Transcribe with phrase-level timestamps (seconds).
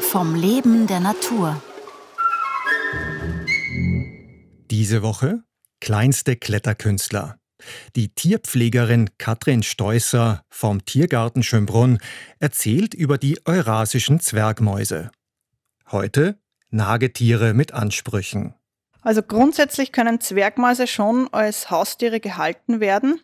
[0.00, 1.62] Vom Leben der Natur.
[4.70, 5.42] Diese Woche
[5.80, 7.38] kleinste Kletterkünstler.
[7.96, 11.98] Die Tierpflegerin Katrin Steusser vom Tiergarten Schönbrunn
[12.38, 15.10] erzählt über die eurasischen Zwergmäuse.
[15.90, 16.38] Heute
[16.70, 18.54] Nagetiere mit Ansprüchen.
[19.02, 23.20] Also grundsätzlich können Zwergmäuse schon als Haustiere gehalten werden.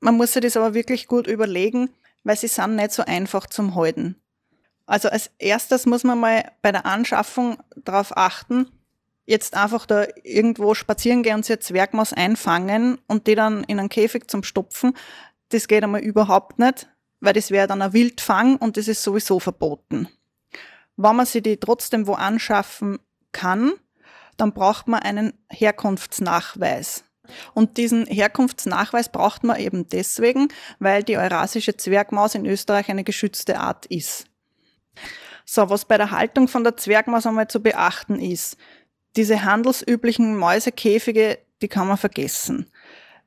[0.00, 1.90] Man muss sich das aber wirklich gut überlegen,
[2.24, 4.16] weil sie sind nicht so einfach zum Halten.
[4.86, 8.68] Also als erstes muss man mal bei der Anschaffung darauf achten,
[9.24, 13.88] jetzt einfach da irgendwo spazieren gehen und sich Zwergmaus einfangen und die dann in einen
[13.88, 14.94] Käfig zum Stopfen,
[15.50, 16.88] das geht einmal überhaupt nicht,
[17.20, 20.08] weil das wäre dann ein Wildfang und das ist sowieso verboten.
[20.96, 22.98] Wenn man sie die trotzdem wo anschaffen
[23.32, 23.72] kann,
[24.36, 27.04] dann braucht man einen Herkunftsnachweis.
[27.54, 33.58] Und diesen Herkunftsnachweis braucht man eben deswegen, weil die eurasische Zwergmaus in Österreich eine geschützte
[33.60, 34.26] Art ist.
[35.44, 38.56] So, was bei der Haltung von der Zwergmaus einmal zu beachten ist,
[39.16, 42.70] diese handelsüblichen Mäusekäfige, die kann man vergessen.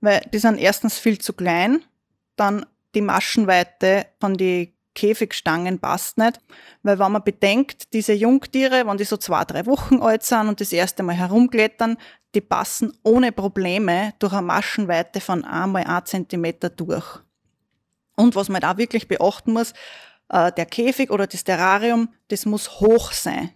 [0.01, 1.83] Weil die sind erstens viel zu klein,
[2.35, 2.65] dann
[2.95, 6.39] die Maschenweite von die Käfigstangen passt nicht,
[6.81, 10.59] weil wenn man bedenkt, diese Jungtiere, wenn die so zwei, drei Wochen alt sind und
[10.61, 11.97] das erste Mal herumklettern,
[12.33, 17.19] die passen ohne Probleme durch eine Maschenweite von einmal ein Zentimeter durch.
[18.15, 19.73] Und was man da wirklich beachten muss,
[20.29, 23.51] äh, der Käfig oder das Terrarium, das muss hoch sein.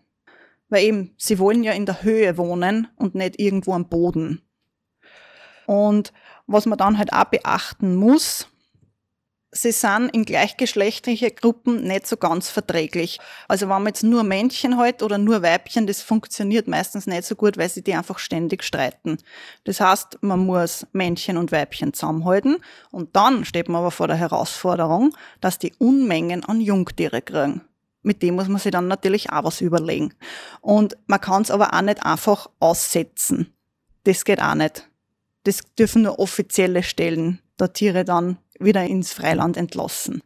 [0.70, 4.42] Weil eben, sie wollen ja in der Höhe wohnen und nicht irgendwo am Boden.
[5.66, 6.14] Und
[6.48, 8.48] was man dann halt auch beachten muss,
[9.62, 13.20] sie sind in gleichgeschlechtliche Gruppen nicht so ganz verträglich.
[13.48, 17.36] Also wenn man jetzt nur Männchen hat oder nur Weibchen, das funktioniert meistens nicht so
[17.36, 19.18] gut, weil sie die einfach ständig streiten.
[19.64, 22.58] Das heißt, man muss Männchen und Weibchen zusammenhalten
[22.92, 27.62] und dann steht man aber vor der Herausforderung, dass die Unmengen an Jungtiere kriegen.
[28.02, 30.14] Mit dem muss man sich dann natürlich auch was überlegen.
[30.62, 33.53] Und man kann es aber auch nicht einfach aussetzen.
[34.06, 34.90] Das geht auch nicht.
[35.44, 40.22] Das dürfen nur offizielle Stellen der Tiere dann wieder ins Freiland entlassen.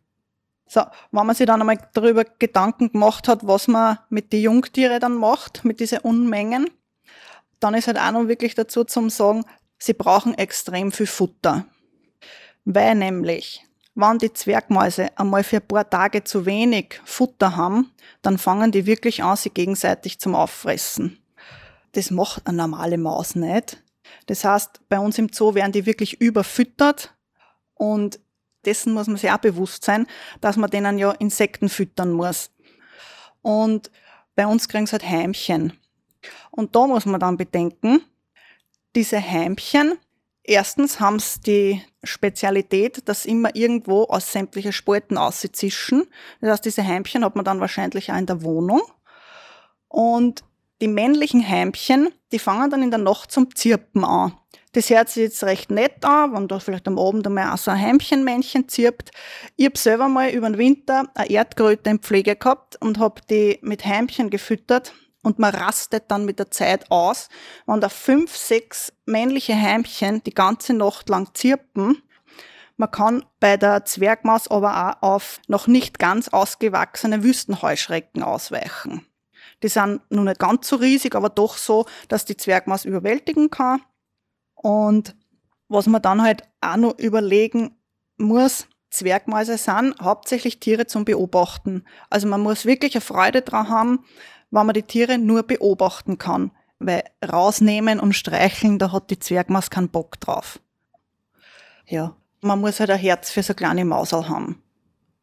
[0.68, 5.00] So, wenn man sich dann einmal darüber Gedanken gemacht hat, was man mit den Jungtieren
[5.00, 6.70] dann macht, mit diesen Unmengen,
[7.60, 9.46] dann ist halt auch noch wirklich dazu zum sagen,
[9.78, 11.66] sie brauchen extrem viel Futter.
[12.66, 17.92] Weil nämlich, wenn die Zwergmäuse einmal für ein paar Tage zu wenig Futter haben,
[18.22, 21.20] dann fangen die wirklich an, sie gegenseitig zum Auffressen.
[21.92, 23.84] Das macht eine normale Maus nicht.
[24.26, 27.14] Das heißt, bei uns im Zoo werden die wirklich überfüttert
[27.76, 28.20] und
[28.66, 30.08] dessen muss man sich auch bewusst sein,
[30.42, 32.52] dass man denen ja Insekten füttern muss.
[33.42, 33.92] Und
[34.36, 35.74] bei uns kriegen sie halt Heimchen.
[36.52, 38.02] Und da muss man dann bedenken,
[38.96, 39.98] diese Heimchen,
[40.44, 46.04] erstens haben sie die Spezialität, dass immer irgendwo aus sämtlichen Spalten auszischen.
[46.42, 48.82] Das heißt, diese Heimchen hat man dann wahrscheinlich auch in der Wohnung.
[49.88, 50.44] Und
[50.82, 54.38] die männlichen Heimchen, die fangen dann in der Nacht zum Zirpen an.
[54.74, 57.70] Das hört sich jetzt recht nett an, wenn da vielleicht am Abend einmal auch so
[57.70, 59.12] ein Heimchenmännchen zirpt.
[59.56, 63.60] Ich habe selber mal über den Winter eine Erdkröte in Pflege gehabt und habe die
[63.62, 67.30] mit Heimchen gefüttert und man rastet dann mit der Zeit aus,
[67.68, 72.02] wenn da fünf, sechs männliche Heimchen die ganze Nacht lang zirpen.
[72.76, 79.06] Man kann bei der Zwergmaus aber auch auf noch nicht ganz ausgewachsene Wüstenheuschrecken ausweichen.
[79.62, 83.80] Die sind nur nicht ganz so riesig, aber doch so, dass die Zwergmaus überwältigen kann.
[84.64, 85.16] Und
[85.68, 87.76] was man dann halt auch noch überlegen
[88.18, 91.84] muss, Zwergmäuse sind hauptsächlich Tiere zum Beobachten.
[92.10, 94.06] Also man muss wirklich eine Freude dran haben,
[94.52, 96.52] wenn man die Tiere nur beobachten kann.
[96.80, 100.60] Weil rausnehmen und streicheln, da hat die Zwergmaus keinen Bock drauf.
[101.88, 104.62] Ja, man muss halt ein Herz für so kleine Mausel haben.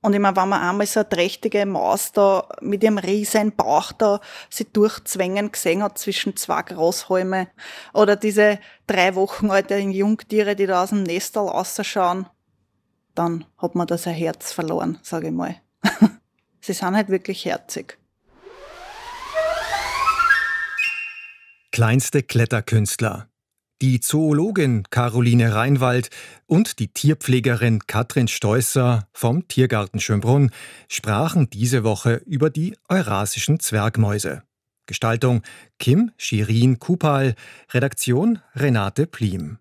[0.03, 3.93] Und ich meine, wenn man einmal so eine trächtige Maus da mit ihrem riesen Bauch
[3.93, 7.49] da sie durchzwängen gesehen hat zwischen zwei Großhalme
[7.93, 12.27] oder diese drei Wochen alten Jungtiere, die da aus dem Nestal ausschauen,
[13.15, 15.57] dann hat man da sein Herz verloren, sage ich mal.
[16.61, 17.99] sie sind halt wirklich herzig.
[21.73, 23.29] Kleinste Kletterkünstler.
[23.83, 26.11] Die Zoologin Caroline Reinwald
[26.45, 30.51] und die Tierpflegerin Katrin Steusser vom Tiergarten Schönbrunn
[30.87, 34.43] sprachen diese Woche über die eurasischen Zwergmäuse.
[34.85, 35.41] Gestaltung
[35.79, 37.35] Kim Shirin Kupal,
[37.73, 39.61] Redaktion Renate Plim.